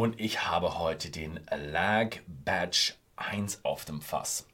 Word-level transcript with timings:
und 0.00 0.18
ich 0.18 0.46
habe 0.46 0.78
heute 0.78 1.10
den 1.10 1.40
Lag 1.54 2.16
Badge 2.26 2.94
1 3.16 3.66
auf 3.66 3.84
dem 3.84 4.00
Fass. 4.00 4.46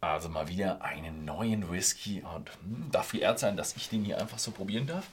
Also 0.00 0.30
mal 0.30 0.48
wieder 0.48 0.80
einen 0.80 1.26
neuen 1.26 1.70
Whisky 1.70 2.22
und 2.34 2.50
hm, 2.62 2.90
darf 2.90 3.12
Erd 3.12 3.38
sein, 3.38 3.58
dass 3.58 3.76
ich 3.76 3.90
den 3.90 4.02
hier 4.02 4.18
einfach 4.18 4.38
so 4.38 4.50
probieren 4.50 4.86
darf. 4.86 5.08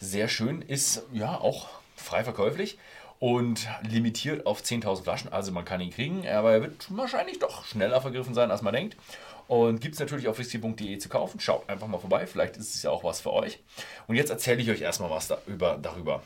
Sehr 0.00 0.26
schön, 0.26 0.62
ist 0.62 1.04
ja 1.12 1.38
auch 1.38 1.68
frei 1.94 2.24
verkäuflich 2.24 2.76
und 3.20 3.68
limitiert 3.82 4.46
auf 4.46 4.62
10.000 4.62 5.04
Flaschen. 5.04 5.32
Also 5.32 5.52
man 5.52 5.64
kann 5.64 5.80
ihn 5.80 5.92
kriegen, 5.92 6.26
aber 6.26 6.50
er 6.50 6.62
wird 6.62 6.86
wahrscheinlich 6.96 7.38
doch 7.38 7.64
schneller 7.64 8.00
vergriffen 8.00 8.34
sein, 8.34 8.50
als 8.50 8.62
man 8.62 8.74
denkt. 8.74 8.96
Und 9.46 9.80
gibt 9.80 9.94
es 9.94 10.00
natürlich 10.00 10.26
auf 10.26 10.40
whisky.de 10.40 10.98
zu 10.98 11.08
kaufen. 11.08 11.38
Schaut 11.38 11.68
einfach 11.68 11.86
mal 11.86 11.98
vorbei, 11.98 12.26
vielleicht 12.26 12.56
ist 12.56 12.74
es 12.74 12.82
ja 12.82 12.90
auch 12.90 13.04
was 13.04 13.20
für 13.20 13.32
euch. 13.32 13.60
Und 14.08 14.16
jetzt 14.16 14.30
erzähle 14.30 14.60
ich 14.60 14.70
euch 14.70 14.80
erstmal 14.80 15.10
was 15.10 15.28
da 15.28 15.38
über, 15.46 15.78
darüber. 15.80 16.24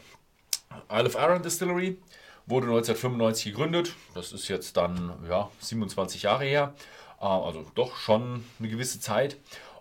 Isle 0.90 1.06
of 1.06 1.16
Arran 1.16 1.42
Distillery 1.42 1.98
wurde 2.46 2.66
1995 2.66 3.52
gegründet. 3.52 3.94
Das 4.14 4.32
ist 4.32 4.48
jetzt 4.48 4.76
dann 4.76 5.12
ja, 5.28 5.50
27 5.60 6.22
Jahre 6.22 6.44
her. 6.44 6.74
Äh, 7.20 7.24
also 7.24 7.64
doch 7.74 7.96
schon 7.96 8.44
eine 8.58 8.68
gewisse 8.68 9.00
Zeit. 9.00 9.36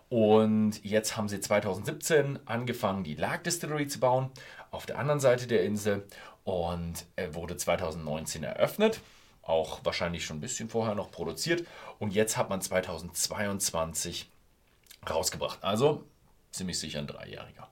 Und 0.08 0.84
jetzt 0.84 1.16
haben 1.16 1.28
sie 1.28 1.40
2017 1.40 2.38
angefangen, 2.46 3.04
die 3.04 3.14
Lag 3.14 3.42
Distillery 3.42 3.86
zu 3.86 4.00
bauen 4.00 4.30
auf 4.70 4.86
der 4.86 4.98
anderen 4.98 5.20
Seite 5.20 5.46
der 5.46 5.64
Insel 5.64 6.06
und 6.44 7.06
er 7.16 7.34
wurde 7.34 7.56
2019 7.56 8.44
eröffnet, 8.44 9.00
auch 9.42 9.80
wahrscheinlich 9.84 10.24
schon 10.24 10.38
ein 10.38 10.40
bisschen 10.40 10.68
vorher 10.68 10.94
noch 10.94 11.10
produziert 11.10 11.66
und 11.98 12.12
jetzt 12.12 12.36
hat 12.36 12.50
man 12.50 12.60
2022 12.60 14.30
rausgebracht. 15.08 15.62
Also 15.64 16.04
ziemlich 16.52 16.78
sicher 16.78 16.98
ein 16.98 17.06
Dreijähriger. 17.06 17.68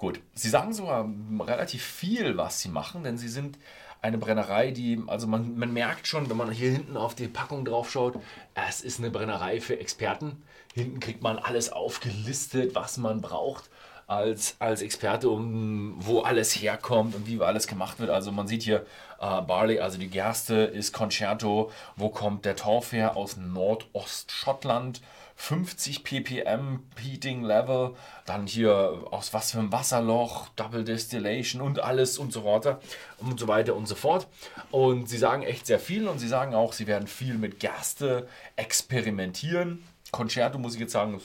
Gut, 0.00 0.22
sie 0.32 0.48
sagen 0.48 0.72
sogar 0.72 1.06
relativ 1.40 1.84
viel, 1.84 2.38
was 2.38 2.62
sie 2.62 2.70
machen, 2.70 3.04
denn 3.04 3.18
sie 3.18 3.28
sind 3.28 3.58
eine 4.00 4.16
Brennerei, 4.16 4.70
die, 4.70 4.98
also 5.08 5.26
man, 5.26 5.58
man 5.58 5.74
merkt 5.74 6.06
schon, 6.06 6.30
wenn 6.30 6.38
man 6.38 6.50
hier 6.50 6.70
hinten 6.70 6.96
auf 6.96 7.14
die 7.14 7.28
Packung 7.28 7.66
drauf 7.66 7.90
schaut, 7.90 8.14
es 8.54 8.80
ist 8.80 8.98
eine 8.98 9.10
Brennerei 9.10 9.60
für 9.60 9.78
Experten. 9.78 10.42
Hinten 10.72 11.00
kriegt 11.00 11.20
man 11.22 11.38
alles 11.38 11.70
aufgelistet, 11.70 12.74
was 12.74 12.96
man 12.96 13.20
braucht 13.20 13.68
als, 14.06 14.56
als 14.58 14.80
Experte, 14.80 15.28
um 15.28 15.96
wo 15.98 16.22
alles 16.22 16.54
herkommt 16.54 17.14
und 17.14 17.26
wie 17.26 17.38
alles 17.42 17.66
gemacht 17.66 18.00
wird. 18.00 18.08
Also 18.08 18.32
man 18.32 18.48
sieht 18.48 18.62
hier 18.62 18.86
äh, 19.20 19.42
Barley, 19.42 19.80
also 19.80 19.98
die 19.98 20.08
Gerste 20.08 20.54
ist 20.54 20.94
Concerto. 20.94 21.70
Wo 21.96 22.08
kommt 22.08 22.46
der 22.46 22.56
Torf 22.56 22.92
her? 22.92 23.18
Aus 23.18 23.36
Nordostschottland. 23.36 25.02
50 25.40 26.04
ppm 26.04 26.80
Heating 27.00 27.42
Level, 27.42 27.94
dann 28.26 28.46
hier 28.46 29.06
aus 29.10 29.32
was 29.32 29.52
für 29.52 29.58
einem 29.58 29.72
Wasserloch, 29.72 30.50
Double 30.50 30.84
Distillation 30.84 31.62
und 31.62 31.80
alles 31.80 32.18
und 32.18 32.30
so 32.30 32.44
weiter 32.44 32.78
und 33.16 33.40
so 33.40 33.48
weiter 33.48 33.74
und 33.74 33.86
so 33.86 33.94
fort. 33.94 34.28
Und 34.70 35.08
sie 35.08 35.16
sagen 35.16 35.42
echt 35.42 35.64
sehr 35.64 35.80
viel 35.80 36.08
und 36.08 36.18
sie 36.18 36.28
sagen 36.28 36.54
auch, 36.54 36.74
sie 36.74 36.86
werden 36.86 37.08
viel 37.08 37.38
mit 37.38 37.58
Gerste 37.58 38.28
experimentieren. 38.56 39.82
Concerto 40.12 40.58
muss 40.58 40.74
ich 40.74 40.80
jetzt 40.80 40.92
sagen, 40.92 41.18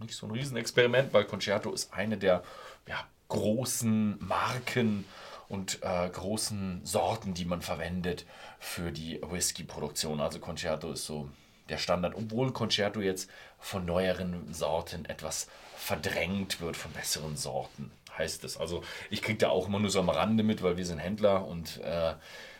nicht 0.00 0.14
so 0.14 0.26
ein 0.26 0.32
Riesenexperiment, 0.32 1.12
weil 1.12 1.26
Concerto 1.26 1.70
ist 1.70 1.92
eine 1.92 2.16
der 2.16 2.42
ja, 2.88 3.06
großen 3.28 4.16
Marken 4.18 5.04
und 5.50 5.80
äh, 5.82 6.08
großen 6.08 6.80
Sorten, 6.84 7.34
die 7.34 7.44
man 7.44 7.60
verwendet 7.60 8.24
für 8.58 8.92
die 8.92 9.20
Whisky-Produktion. 9.20 10.20
Also 10.20 10.38
Concerto 10.38 10.90
ist 10.90 11.04
so 11.04 11.28
der 11.68 11.78
Standard, 11.78 12.14
obwohl 12.14 12.52
Concerto 12.52 13.00
jetzt 13.00 13.30
von 13.58 13.84
neueren 13.84 14.52
Sorten 14.52 15.04
etwas 15.04 15.48
verdrängt 15.76 16.60
wird, 16.60 16.76
von 16.76 16.92
besseren 16.92 17.36
Sorten, 17.36 17.90
heißt 18.16 18.44
es. 18.44 18.56
Also 18.56 18.82
ich 19.10 19.22
kriege 19.22 19.38
da 19.38 19.48
auch 19.48 19.68
immer 19.68 19.78
nur 19.78 19.90
so 19.90 20.00
am 20.00 20.08
Rande 20.08 20.42
mit, 20.42 20.62
weil 20.62 20.76
wir 20.76 20.86
sind 20.86 20.98
Händler 20.98 21.46
und 21.46 21.80
äh, 21.82 22.14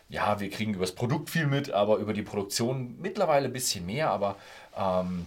ja, 0.09 0.41
wir 0.41 0.51
kriegen 0.51 0.75
über 0.75 0.85
das 0.85 0.95
Produkt 0.95 1.31
viel 1.31 1.47
mit, 1.47 1.71
aber 1.71 1.97
über 1.97 2.13
die 2.13 2.23
Produktion 2.23 2.97
mittlerweile 3.01 3.47
ein 3.47 3.53
bisschen 3.53 3.85
mehr, 3.85 4.11
aber 4.11 4.37
ähm, 4.77 5.27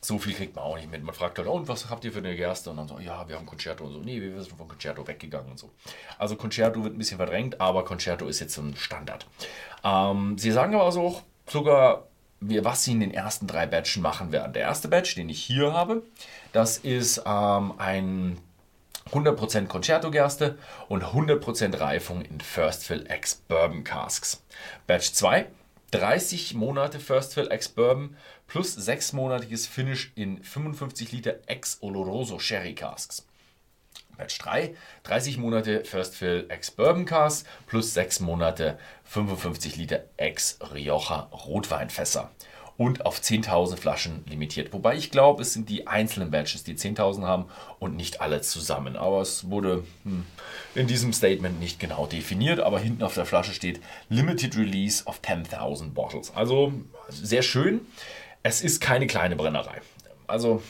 so 0.00 0.18
viel 0.18 0.34
kriegt 0.34 0.56
man 0.56 0.64
auch 0.64 0.76
nicht 0.76 0.90
mit. 0.90 1.02
Man 1.04 1.14
fragt 1.14 1.38
halt, 1.38 1.46
oh, 1.46 1.52
und 1.52 1.68
was 1.68 1.88
habt 1.88 2.04
ihr 2.04 2.12
für 2.12 2.18
eine 2.18 2.34
Gerste? 2.34 2.70
Und 2.70 2.76
dann 2.76 2.88
so, 2.88 2.98
ja, 2.98 3.28
wir 3.28 3.36
haben 3.36 3.46
Concerto 3.46 3.84
und 3.84 3.92
so. 3.92 3.98
Nee, 4.00 4.20
wir 4.20 4.42
sind 4.42 4.56
von 4.56 4.66
Concerto 4.66 5.06
weggegangen 5.06 5.52
und 5.52 5.58
so. 5.58 5.70
Also 6.18 6.34
Concerto 6.34 6.82
wird 6.82 6.94
ein 6.94 6.98
bisschen 6.98 7.18
verdrängt, 7.18 7.60
aber 7.60 7.84
Concerto 7.84 8.26
ist 8.26 8.40
jetzt 8.40 8.54
so 8.54 8.62
ein 8.62 8.76
Standard. 8.76 9.26
Ähm, 9.84 10.36
sie 10.38 10.50
sagen 10.50 10.74
aber 10.74 10.84
auch 10.84 11.22
sogar, 11.46 12.08
was 12.42 12.84
sie 12.84 12.92
in 12.92 13.00
den 13.00 13.14
ersten 13.14 13.46
drei 13.46 13.66
Batchen 13.66 14.02
machen 14.02 14.32
werden. 14.32 14.52
Der 14.52 14.62
erste 14.62 14.88
Batch, 14.88 15.14
den 15.14 15.28
ich 15.28 15.42
hier 15.42 15.72
habe, 15.72 16.02
das 16.52 16.78
ist 16.78 17.22
ähm, 17.24 17.74
ein 17.78 18.38
100% 19.12 19.66
Concerto-Gerste 19.66 20.58
und 20.88 21.04
100% 21.04 21.80
Reifung 21.80 22.22
in 22.22 22.40
First 22.40 22.84
Fill 22.84 23.06
X 23.08 23.34
Bourbon 23.34 23.84
Casks. 23.84 24.42
Batch 24.86 25.12
2 25.12 25.46
30 25.92 26.54
Monate 26.54 26.98
First 26.98 27.34
Fill 27.34 27.50
Ex 27.50 27.68
Bourbon 27.68 28.16
plus 28.46 28.76
6-monatiges 28.78 29.68
Finish 29.68 30.10
in 30.14 30.42
55 30.42 31.12
Liter 31.12 31.34
Ex 31.46 31.78
Oloroso 31.82 32.38
Sherry 32.38 32.74
Casks. 32.74 33.26
Batch 34.16 34.38
3, 34.38 34.74
30 35.04 35.38
Monate 35.38 35.84
First 35.84 36.14
Fill 36.14 36.46
Ex 36.48 36.70
Bourbon 36.70 37.04
Casks 37.04 37.44
plus 37.66 37.94
6 37.94 38.20
Monate 38.20 38.78
55 39.04 39.76
Liter 39.76 40.04
Ex 40.16 40.58
Rioja 40.72 41.28
Rotweinfässer 41.32 42.30
und 42.76 43.04
auf 43.06 43.20
10.000 43.20 43.76
Flaschen 43.76 44.24
limitiert. 44.28 44.72
Wobei 44.72 44.96
ich 44.96 45.10
glaube, 45.10 45.42
es 45.42 45.52
sind 45.52 45.68
die 45.68 45.86
einzelnen 45.86 46.30
Batches, 46.30 46.64
die 46.64 46.74
10.000 46.74 47.22
haben 47.22 47.44
und 47.78 47.96
nicht 47.96 48.20
alle 48.20 48.40
zusammen. 48.40 48.96
Aber 48.96 49.20
es 49.20 49.50
wurde 49.50 49.84
hm, 50.04 50.24
in 50.74 50.86
diesem 50.86 51.12
Statement 51.12 51.60
nicht 51.60 51.78
genau 51.78 52.06
definiert, 52.06 52.60
aber 52.60 52.80
hinten 52.80 53.02
auf 53.02 53.14
der 53.14 53.26
Flasche 53.26 53.52
steht 53.52 53.80
Limited 54.08 54.56
Release 54.56 55.04
of 55.04 55.20
10.000 55.20 55.90
Bottles. 55.90 56.34
Also 56.34 56.72
sehr 57.08 57.42
schön. 57.42 57.82
Es 58.42 58.62
ist 58.62 58.80
keine 58.80 59.06
kleine 59.06 59.36
Brennerei. 59.36 59.80
Also 60.26 60.62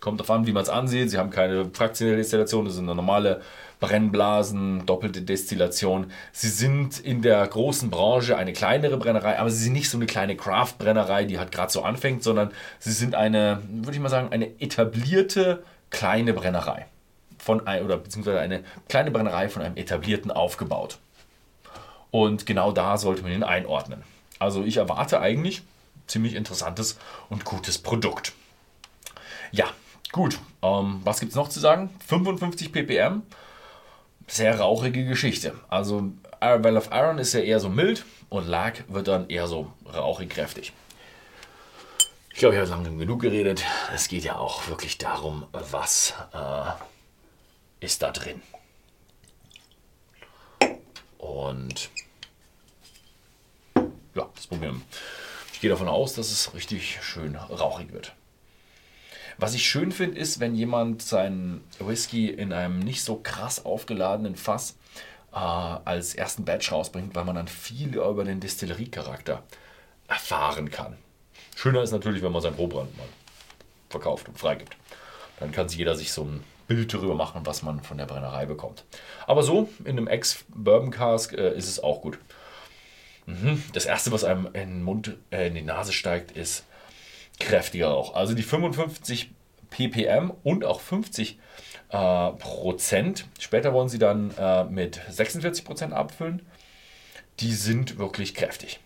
kommt 0.00 0.20
darauf 0.20 0.30
an, 0.30 0.46
wie 0.46 0.52
man 0.52 0.62
es 0.62 0.68
ansieht. 0.68 1.10
Sie 1.10 1.18
haben 1.18 1.30
keine 1.30 1.70
fraktionelle 1.72 2.18
Destillation, 2.18 2.64
das 2.64 2.74
ist 2.74 2.80
eine 2.80 2.94
normale 2.94 3.40
Brennblasen, 3.80 4.86
doppelte 4.86 5.22
Destillation. 5.22 6.10
Sie 6.32 6.48
sind 6.48 6.98
in 6.98 7.22
der 7.22 7.46
großen 7.46 7.90
Branche 7.90 8.36
eine 8.36 8.52
kleinere 8.52 8.96
Brennerei, 8.96 9.38
aber 9.38 9.50
sie 9.50 9.64
sind 9.64 9.74
nicht 9.74 9.90
so 9.90 9.98
eine 9.98 10.06
kleine 10.06 10.36
Craft-Brennerei, 10.36 11.24
die 11.24 11.38
halt 11.38 11.52
gerade 11.52 11.70
so 11.70 11.82
anfängt, 11.82 12.22
sondern 12.22 12.52
sie 12.78 12.92
sind 12.92 13.14
eine, 13.14 13.62
würde 13.68 13.92
ich 13.92 14.00
mal 14.00 14.08
sagen, 14.08 14.32
eine 14.32 14.60
etablierte 14.60 15.62
kleine 15.90 16.32
Brennerei. 16.32 16.86
Von 17.38 17.66
ein, 17.66 17.84
oder 17.84 17.98
beziehungsweise 17.98 18.40
eine 18.40 18.64
kleine 18.88 19.10
Brennerei 19.10 19.48
von 19.48 19.62
einem 19.62 19.76
etablierten 19.76 20.30
aufgebaut. 20.30 20.98
Und 22.10 22.46
genau 22.46 22.72
da 22.72 22.96
sollte 22.96 23.22
man 23.22 23.32
ihn 23.32 23.42
einordnen. 23.42 24.02
Also 24.38 24.64
ich 24.64 24.78
erwarte 24.78 25.20
eigentlich 25.20 25.62
ziemlich 26.06 26.34
interessantes 26.34 26.98
und 27.28 27.44
gutes 27.44 27.78
Produkt. 27.78 28.32
Ja, 29.52 29.66
gut. 30.12 30.38
Ähm, 30.62 31.00
was 31.04 31.20
gibt 31.20 31.30
es 31.30 31.36
noch 31.36 31.48
zu 31.48 31.60
sagen? 31.60 31.90
55 32.06 32.72
ppm 32.72 33.22
sehr 34.26 34.58
rauchige 34.58 35.04
Geschichte. 35.04 35.54
Also 35.68 36.12
Well 36.40 36.76
of 36.76 36.90
Iron 36.92 37.18
ist 37.18 37.32
ja 37.32 37.40
eher 37.40 37.60
so 37.60 37.68
mild 37.68 38.04
und 38.28 38.46
Lag 38.46 38.74
wird 38.88 39.08
dann 39.08 39.28
eher 39.28 39.46
so 39.46 39.72
rauchig 39.92 40.30
kräftig. 40.30 40.72
Ich 42.32 42.38
glaube, 42.38 42.54
ich 42.54 42.60
habe 42.60 42.70
lange 42.70 42.96
genug 42.98 43.22
geredet. 43.22 43.64
Es 43.94 44.08
geht 44.08 44.24
ja 44.24 44.36
auch 44.36 44.68
wirklich 44.68 44.98
darum, 44.98 45.46
was 45.52 46.12
äh, 46.34 47.84
ist 47.84 48.02
da 48.02 48.10
drin. 48.10 48.42
Und 51.16 51.88
ja, 54.14 54.28
das 54.34 54.46
probieren. 54.46 54.82
Ich 55.52 55.60
gehe 55.60 55.70
davon 55.70 55.88
aus, 55.88 56.14
dass 56.14 56.30
es 56.30 56.52
richtig 56.52 57.02
schön 57.02 57.36
rauchig 57.36 57.92
wird. 57.92 58.12
Was 59.38 59.54
ich 59.54 59.68
schön 59.68 59.92
finde, 59.92 60.18
ist, 60.18 60.40
wenn 60.40 60.54
jemand 60.54 61.02
seinen 61.02 61.62
Whisky 61.78 62.30
in 62.30 62.52
einem 62.52 62.78
nicht 62.78 63.02
so 63.02 63.16
krass 63.16 63.64
aufgeladenen 63.64 64.36
Fass 64.36 64.76
äh, 65.32 65.36
als 65.36 66.14
ersten 66.14 66.44
Batch 66.44 66.72
rausbringt, 66.72 67.14
weil 67.14 67.24
man 67.24 67.36
dann 67.36 67.48
viel 67.48 67.94
über 67.96 68.24
den 68.24 68.40
Distilleriecharakter 68.40 69.42
erfahren 70.08 70.70
kann. 70.70 70.96
Schöner 71.54 71.82
ist 71.82 71.92
natürlich, 71.92 72.22
wenn 72.22 72.32
man 72.32 72.42
sein 72.42 72.54
Rohbrand 72.54 72.96
mal 72.96 73.06
verkauft 73.90 74.28
und 74.28 74.38
freigibt. 74.38 74.76
Dann 75.38 75.52
kann 75.52 75.68
sich 75.68 75.78
jeder 75.78 75.94
sich 75.94 76.12
so 76.12 76.24
ein 76.24 76.42
Bild 76.66 76.92
darüber 76.92 77.14
machen, 77.14 77.42
was 77.44 77.62
man 77.62 77.82
von 77.82 77.98
der 77.98 78.06
Brennerei 78.06 78.46
bekommt. 78.46 78.84
Aber 79.26 79.42
so, 79.42 79.68
in 79.80 79.98
einem 79.98 80.08
Ex-Bourbon 80.08 80.90
Cask 80.90 81.32
äh, 81.32 81.56
ist 81.56 81.68
es 81.68 81.82
auch 81.82 82.00
gut. 82.00 82.18
Mhm. 83.26 83.62
Das 83.72 83.86
erste, 83.86 84.12
was 84.12 84.24
einem 84.24 84.46
in 84.46 84.52
den 84.52 84.82
Mund, 84.82 85.16
äh, 85.30 85.48
in 85.48 85.54
die 85.54 85.62
Nase 85.62 85.92
steigt, 85.92 86.32
ist 86.32 86.64
kräftiger 87.38 87.88
Rauch. 87.88 88.14
Also 88.14 88.34
die 88.34 88.42
55 88.42 89.30
ppm 89.70 90.32
und 90.42 90.64
auch 90.64 90.80
50 90.80 91.38
äh, 91.90 92.30
Prozent. 92.32 93.26
Später 93.38 93.72
wollen 93.72 93.88
sie 93.88 93.98
dann 93.98 94.32
äh, 94.38 94.64
mit 94.64 95.00
46 95.08 95.64
Prozent 95.64 95.92
abfüllen. 95.92 96.42
Die 97.40 97.52
sind 97.52 97.98
wirklich 97.98 98.34
kräftig. 98.34 98.80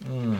Mmh. 0.00 0.38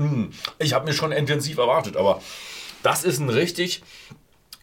Mm. 0.00 0.32
ich 0.58 0.72
habe 0.72 0.86
mir 0.86 0.94
schon 0.94 1.12
intensiv 1.12 1.58
erwartet, 1.58 1.96
aber 1.96 2.22
das 2.82 3.04
ist 3.04 3.18
ein 3.18 3.28
richtig 3.28 3.82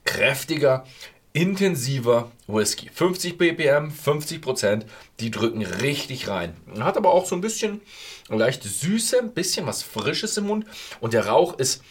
kräftiger, 0.05 0.85
intensiver 1.33 2.31
Whisky. 2.47 2.89
50 2.91 3.37
BPM, 3.37 3.91
50 3.91 4.41
Prozent, 4.41 4.85
die 5.19 5.29
drücken 5.29 5.63
richtig 5.63 6.27
rein. 6.27 6.55
Hat 6.79 6.97
aber 6.97 7.11
auch 7.11 7.25
so 7.25 7.35
ein 7.35 7.41
bisschen 7.41 7.81
leicht 8.27 8.63
Süße, 8.63 9.19
ein 9.19 9.33
bisschen 9.33 9.67
was 9.67 9.83
Frisches 9.83 10.37
im 10.37 10.47
Mund 10.47 10.65
und 10.99 11.13
der 11.13 11.27
Rauch 11.27 11.59
ist 11.59 11.83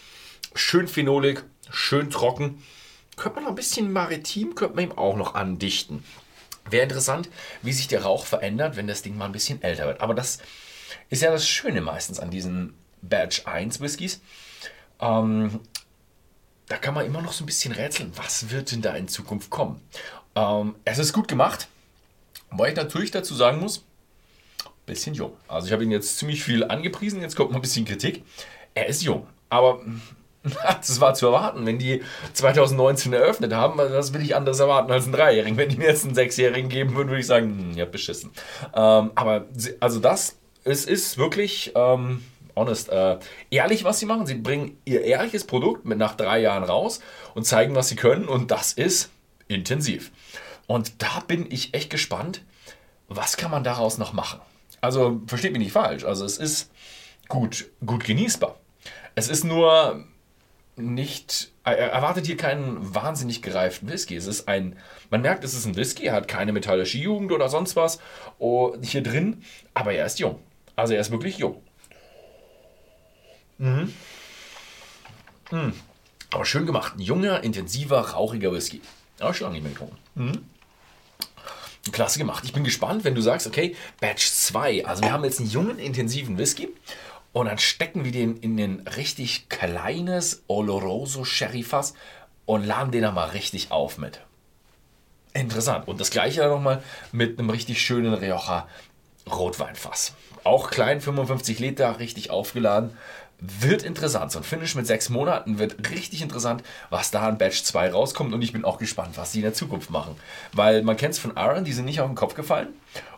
schön 0.53 0.87
phenolig, 0.87 1.43
schön 1.69 2.09
trocken. 2.09 2.63
Könnte 3.15 3.35
man 3.35 3.45
noch 3.45 3.51
ein 3.51 3.55
bisschen 3.55 3.91
maritim, 3.91 4.53
könnte 4.55 4.75
man 4.75 4.85
ihm 4.85 4.97
auch 4.97 5.15
noch 5.15 5.35
andichten. 5.35 6.03
Wäre 6.69 6.83
interessant, 6.83 7.29
wie 7.61 7.71
sich 7.71 7.87
der 7.87 8.03
Rauch 8.03 8.25
verändert, 8.25 8.75
wenn 8.75 8.87
das 8.87 9.01
Ding 9.01 9.17
mal 9.17 9.25
ein 9.25 9.31
bisschen 9.31 9.61
älter 9.61 9.87
wird. 9.87 10.01
Aber 10.01 10.13
das 10.13 10.39
ist 11.09 11.21
ja 11.21 11.31
das 11.31 11.47
Schöne 11.47 11.81
meistens 11.81 12.19
an 12.19 12.29
diesen 12.29 12.73
Badge 13.01 13.41
1 13.45 13.79
Whiskys. 13.79 14.21
Ähm, 14.99 15.59
da 16.67 16.77
kann 16.77 16.93
man 16.93 17.05
immer 17.05 17.21
noch 17.21 17.33
so 17.33 17.43
ein 17.43 17.47
bisschen 17.47 17.73
rätseln, 17.73 18.11
was 18.15 18.49
wird 18.49 18.71
denn 18.71 18.81
da 18.81 18.95
in 18.95 19.07
Zukunft 19.07 19.49
kommen. 19.49 19.81
Ähm, 20.35 20.75
es 20.85 20.97
ist 20.97 21.13
gut 21.13 21.27
gemacht, 21.27 21.67
weil 22.51 22.71
ich 22.71 22.75
natürlich 22.75 23.11
dazu 23.11 23.35
sagen 23.35 23.59
muss, 23.59 23.83
bisschen 24.87 25.13
jung. 25.13 25.33
Also 25.47 25.67
ich 25.67 25.73
habe 25.73 25.83
ihn 25.83 25.91
jetzt 25.91 26.17
ziemlich 26.17 26.43
viel 26.43 26.63
angepriesen, 26.63 27.21
jetzt 27.21 27.35
kommt 27.35 27.51
mal 27.51 27.57
ein 27.57 27.61
bisschen 27.61 27.85
Kritik. 27.85 28.23
Er 28.73 28.87
ist 28.87 29.03
jung, 29.03 29.27
aber 29.49 29.81
das 30.63 30.99
war 30.99 31.13
zu 31.13 31.27
erwarten, 31.27 31.65
wenn 31.65 31.77
die 31.77 32.01
2019 32.33 33.13
eröffnet 33.13 33.53
haben. 33.53 33.77
Das 33.77 34.13
will 34.13 34.21
ich 34.21 34.35
anders 34.35 34.59
erwarten 34.59 34.91
als 34.91 35.03
einen 35.03 35.13
Dreijährigen. 35.13 35.57
Wenn 35.57 35.69
die 35.69 35.77
mir 35.77 35.87
jetzt 35.87 36.05
einen 36.05 36.15
Sechsjährigen 36.15 36.69
geben 36.69 36.95
würden, 36.95 37.09
würde 37.09 37.19
ich 37.19 37.27
sagen, 37.27 37.71
hm, 37.71 37.77
ja, 37.77 37.85
beschissen. 37.85 38.31
Ähm, 38.73 39.11
aber 39.13 39.45
also 39.79 39.99
das, 39.99 40.37
es 40.63 40.85
ist 40.85 41.17
wirklich 41.17 41.73
ähm, 41.75 42.23
honest, 42.57 42.89
äh, 42.89 43.17
ehrlich, 43.49 43.83
was 43.83 43.99
sie 43.99 44.05
machen. 44.05 44.25
Sie 44.25 44.35
bringen 44.35 44.77
ihr 44.85 45.01
ehrliches 45.01 45.45
Produkt 45.45 45.85
mit 45.85 45.97
nach 45.97 46.15
drei 46.15 46.39
Jahren 46.39 46.63
raus 46.63 46.99
und 47.35 47.45
zeigen, 47.45 47.75
was 47.75 47.87
sie 47.87 47.95
können. 47.95 48.27
Und 48.27 48.51
das 48.51 48.73
ist 48.73 49.09
intensiv. 49.47 50.11
Und 50.67 51.01
da 51.01 51.21
bin 51.25 51.49
ich 51.49 51.73
echt 51.73 51.89
gespannt, 51.89 52.41
was 53.07 53.37
kann 53.37 53.51
man 53.51 53.63
daraus 53.63 53.97
noch 53.97 54.11
machen. 54.11 54.41
Also 54.81 55.21
versteht 55.27 55.53
mich 55.53 55.61
nicht 55.61 55.71
falsch. 55.71 56.03
Also 56.03 56.25
es 56.25 56.37
ist 56.37 56.71
gut, 57.29 57.67
gut 57.85 58.03
genießbar. 58.03 58.59
Es 59.15 59.29
ist 59.29 59.43
nur 59.43 60.03
nicht, 60.75 61.51
er 61.63 61.91
erwartet 61.91 62.27
hier 62.27 62.37
keinen 62.37 62.93
wahnsinnig 62.93 63.41
gereiften 63.41 63.89
Whisky. 63.89 64.15
Es 64.15 64.27
ist 64.27 64.47
ein, 64.47 64.77
man 65.09 65.21
merkt, 65.21 65.43
es 65.43 65.55
ist 65.55 65.65
ein 65.65 65.75
Whisky, 65.75 66.05
er 66.05 66.13
hat 66.13 66.27
keine 66.27 66.53
metallische 66.53 66.99
Jugend 66.99 67.31
oder 67.31 67.49
sonst 67.49 67.75
was 67.75 67.99
oh, 68.37 68.75
hier 68.81 69.01
drin, 69.01 69.43
aber 69.73 69.93
er 69.93 70.05
ist 70.05 70.19
jung. 70.19 70.39
Also 70.75 70.93
er 70.93 71.01
ist 71.01 71.11
wirklich 71.11 71.39
jung. 71.39 71.63
Mhm. 73.57 73.93
Mhm. 75.51 75.73
Aber 76.31 76.45
schön 76.45 76.65
gemacht. 76.65 76.93
Ein 76.95 77.01
junger, 77.01 77.43
intensiver, 77.43 77.99
rauchiger 77.99 78.51
Whisky. 78.51 78.81
Aber 79.19 79.33
schon 79.33 79.45
lange 79.45 79.55
nicht 79.55 79.63
mehr 79.63 79.73
getrunken. 79.73 79.97
Mhm. 80.15 80.45
Klasse 81.91 82.19
gemacht. 82.19 82.43
Ich 82.45 82.51
bin 82.53 82.65
gespannt, 82.65 83.05
wenn 83.05 83.15
du 83.15 83.21
sagst, 83.21 83.47
okay, 83.47 83.75
Batch 84.01 84.29
2. 84.29 84.85
Also 84.85 85.03
wir 85.03 85.11
haben 85.11 85.23
jetzt 85.23 85.39
einen 85.39 85.49
jungen, 85.49 85.79
intensiven 85.79 86.37
Whisky. 86.37 86.69
Und 87.31 87.45
dann 87.45 87.59
stecken 87.59 88.03
wir 88.03 88.11
den 88.11 88.37
in 88.37 88.59
ein 88.59 88.87
richtig 88.95 89.47
kleines 89.47 90.43
Oloroso 90.47 91.23
Sherry 91.23 91.63
Fass 91.63 91.93
und 92.45 92.65
laden 92.65 92.91
den 92.91 93.03
dann 93.03 93.13
mal 93.13 93.29
richtig 93.29 93.71
auf 93.71 93.97
mit. 93.97 94.21
Interessant. 95.33 95.87
Und 95.87 96.01
das 96.01 96.09
gleiche 96.09 96.41
dann 96.41 96.49
nochmal 96.49 96.83
mit 97.11 97.37
einem 97.37 97.49
richtig 97.49 97.81
schönen 97.81 98.13
Rioja 98.13 98.67
Rotweinfass. 99.29 100.13
Auch 100.43 100.71
klein, 100.71 100.99
55 100.99 101.59
Liter, 101.59 101.99
richtig 101.99 102.31
aufgeladen 102.31 102.91
wird 103.39 103.83
interessant. 103.83 104.31
So 104.31 104.39
ein 104.39 104.43
Finish 104.43 104.75
mit 104.75 104.87
sechs 104.87 105.09
Monaten 105.09 105.59
wird 105.59 105.89
richtig 105.91 106.21
interessant, 106.21 106.63
was 106.89 107.11
da 107.11 107.27
an 107.27 107.37
Batch 107.37 107.63
2 107.63 107.91
rauskommt. 107.91 108.33
Und 108.33 108.41
ich 108.41 108.53
bin 108.53 108.65
auch 108.65 108.77
gespannt, 108.77 109.17
was 109.17 109.31
sie 109.31 109.39
in 109.39 109.43
der 109.43 109.53
Zukunft 109.53 109.89
machen. 109.89 110.15
Weil 110.53 110.81
man 110.81 110.97
kennt 110.97 111.13
es 111.13 111.19
von 111.19 111.37
Aaron, 111.37 111.63
die 111.63 111.73
sind 111.73 111.85
nicht 111.85 112.01
auf 112.01 112.07
den 112.07 112.15
Kopf 112.15 112.33
gefallen. 112.33 112.69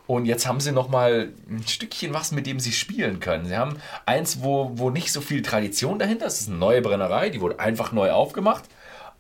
Und 0.07 0.25
jetzt 0.25 0.48
haben 0.48 0.60
sie 0.60 0.71
nochmal 0.71 1.30
ein 1.50 1.66
Stückchen 1.68 2.13
was, 2.13 2.31
mit 2.31 2.48
dem 2.48 2.60
sie 2.60 2.71
spielen 2.71 3.19
können. 3.19 3.45
Sie 3.45 3.56
haben 3.56 3.77
eins, 4.06 4.42
wo, 4.42 4.71
wo 4.74 4.89
nicht 4.89 5.12
so 5.12 5.21
viel 5.21 5.44
Tradition 5.44 6.00
dahinter 6.00 6.25
ist. 6.25 6.33
Es 6.33 6.42
ist 6.42 6.50
eine 6.50 6.57
neue 6.57 6.81
Brennerei, 6.81 7.30
die 7.30 7.42
wurde 7.42 7.60
einfach 7.60 7.92
neu 7.92 8.12
aufgemacht. 8.12 8.63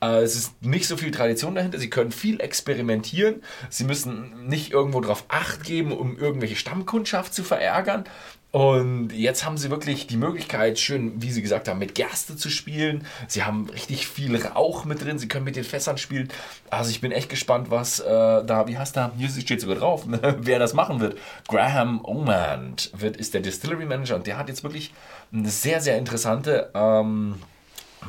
Äh, 0.01 0.21
es 0.21 0.35
ist 0.35 0.63
nicht 0.63 0.87
so 0.87 0.97
viel 0.97 1.11
Tradition 1.11 1.55
dahinter. 1.55 1.77
Sie 1.77 1.89
können 1.89 2.11
viel 2.11 2.39
experimentieren. 2.41 3.43
Sie 3.69 3.83
müssen 3.83 4.47
nicht 4.47 4.71
irgendwo 4.71 5.01
drauf 5.01 5.25
Acht 5.27 5.63
geben, 5.63 5.91
um 5.91 6.17
irgendwelche 6.17 6.55
Stammkundschaft 6.55 7.33
zu 7.33 7.43
verärgern. 7.43 8.05
Und 8.51 9.11
jetzt 9.13 9.45
haben 9.45 9.57
sie 9.57 9.69
wirklich 9.69 10.07
die 10.07 10.17
Möglichkeit, 10.17 10.79
schön, 10.79 11.21
wie 11.21 11.31
sie 11.31 11.43
gesagt 11.43 11.67
haben, 11.67 11.77
mit 11.77 11.93
Gerste 11.93 12.35
zu 12.35 12.49
spielen. 12.49 13.05
Sie 13.27 13.43
haben 13.43 13.69
richtig 13.69 14.07
viel 14.07 14.35
Rauch 14.35 14.85
mit 14.85 15.03
drin. 15.03 15.19
Sie 15.19 15.27
können 15.27 15.45
mit 15.45 15.55
den 15.55 15.63
Fässern 15.63 15.99
spielen. 15.99 16.29
Also 16.71 16.89
ich 16.89 16.99
bin 16.99 17.11
echt 17.11 17.29
gespannt, 17.29 17.69
was 17.69 17.99
äh, 17.99 18.05
da, 18.07 18.67
wie 18.67 18.77
heißt 18.77 18.97
da, 18.97 19.11
hier 19.15 19.29
steht 19.29 19.61
sogar 19.61 19.75
drauf, 19.75 20.05
wer 20.39 20.57
das 20.57 20.73
machen 20.73 20.99
wird. 20.99 21.19
Graham 21.47 22.03
Omand 22.03 22.91
wird, 22.97 23.17
ist 23.17 23.35
der 23.35 23.41
Distillery 23.41 23.85
Manager 23.85 24.15
und 24.15 24.25
der 24.25 24.37
hat 24.39 24.49
jetzt 24.49 24.63
wirklich 24.63 24.93
eine 25.31 25.49
sehr, 25.49 25.79
sehr 25.79 25.99
interessante 25.99 26.71
ähm, 26.73 27.35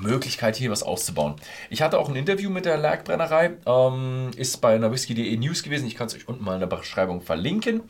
Möglichkeit, 0.00 0.56
hier 0.56 0.70
was 0.70 0.82
auszubauen. 0.82 1.34
Ich 1.69 1.82
hatte 1.82 1.98
auch 1.98 2.08
ein 2.08 2.16
Interview 2.16 2.48
mit 2.48 2.64
der 2.64 2.78
Lagbrennerei, 2.78 3.52
ähm, 3.66 4.31
ist 4.37 4.62
bei 4.62 4.75
einer 4.75 4.90
Whisky.de 4.90 5.37
News 5.37 5.62
gewesen. 5.62 5.87
Ich 5.87 5.96
kann 5.96 6.06
es 6.06 6.14
euch 6.14 6.28
unten 6.28 6.44
mal 6.44 6.54
in 6.54 6.60
der 6.60 6.66
Beschreibung 6.66 7.20
verlinken. 7.20 7.82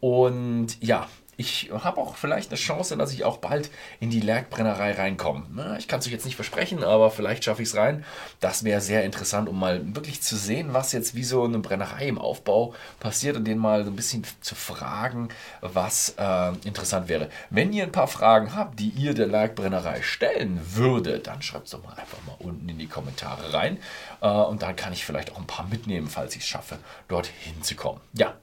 Und 0.00 0.76
ja, 0.82 1.08
ich 1.36 1.70
habe 1.72 2.00
auch 2.00 2.16
vielleicht 2.16 2.50
eine 2.50 2.58
Chance, 2.58 2.96
dass 2.96 3.12
ich 3.12 3.24
auch 3.24 3.38
bald 3.38 3.70
in 4.00 4.10
die 4.10 4.20
Lerkbrennerei 4.20 4.92
reinkomme. 4.92 5.76
Ich 5.78 5.88
kann 5.88 6.00
es 6.00 6.06
euch 6.06 6.12
jetzt 6.12 6.24
nicht 6.24 6.36
versprechen, 6.36 6.84
aber 6.84 7.10
vielleicht 7.10 7.44
schaffe 7.44 7.62
ich 7.62 7.68
es 7.68 7.76
rein. 7.76 8.04
Das 8.40 8.64
wäre 8.64 8.80
sehr 8.80 9.04
interessant, 9.04 9.48
um 9.48 9.58
mal 9.58 9.80
wirklich 9.94 10.22
zu 10.22 10.36
sehen, 10.36 10.72
was 10.72 10.92
jetzt 10.92 11.14
wie 11.14 11.24
so 11.24 11.44
eine 11.44 11.58
Brennerei 11.58 12.06
im 12.06 12.18
Aufbau 12.18 12.74
passiert 13.00 13.36
und 13.36 13.44
den 13.44 13.58
mal 13.58 13.84
so 13.84 13.90
ein 13.90 13.96
bisschen 13.96 14.24
zu 14.40 14.54
fragen, 14.54 15.28
was 15.60 16.14
äh, 16.18 16.52
interessant 16.64 17.08
wäre. 17.08 17.28
Wenn 17.50 17.72
ihr 17.72 17.84
ein 17.84 17.92
paar 17.92 18.08
Fragen 18.08 18.54
habt, 18.54 18.78
die 18.78 18.88
ihr 18.90 19.14
der 19.14 19.26
Lerkbrennerei 19.26 20.02
stellen 20.02 20.60
würdet, 20.72 21.26
dann 21.26 21.42
schreibt 21.42 21.66
es 21.66 21.72
doch 21.72 21.82
mal 21.82 21.94
einfach 21.94 22.18
mal 22.26 22.36
unten 22.38 22.68
in 22.68 22.78
die 22.78 22.86
Kommentare 22.86 23.52
rein. 23.52 23.78
Äh, 24.20 24.28
und 24.28 24.62
dann 24.62 24.76
kann 24.76 24.92
ich 24.92 25.04
vielleicht 25.04 25.32
auch 25.32 25.38
ein 25.38 25.46
paar 25.46 25.66
mitnehmen, 25.66 26.08
falls 26.08 26.36
ich 26.36 26.42
es 26.42 26.48
schaffe, 26.48 26.78
dorthin 27.08 27.62
zu 27.62 27.74
kommen. 27.74 28.00
Ja, 28.12 28.34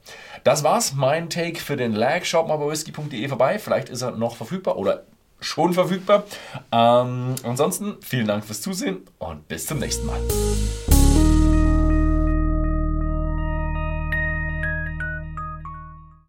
das 0.44 0.62
war's. 0.62 0.92
Mein 0.94 1.30
Take 1.30 1.60
für 1.60 1.76
den 1.76 1.92
Lag. 1.92 2.24
Schaut 2.24 2.48
mal 2.48 2.56
bei 2.56 2.64
whisky.de 2.86 3.28
vorbei. 3.28 3.58
Vielleicht 3.58 3.88
ist 3.88 4.02
er 4.02 4.12
noch 4.12 4.36
verfügbar 4.36 4.76
oder 4.76 5.04
schon 5.40 5.72
verfügbar. 5.72 6.24
Ähm, 6.70 7.34
ansonsten 7.42 7.96
vielen 8.00 8.26
Dank 8.26 8.44
fürs 8.44 8.60
Zusehen 8.60 9.02
und 9.18 9.48
bis 9.48 9.66
zum 9.66 9.78
nächsten 9.78 10.06
Mal. 10.06 10.20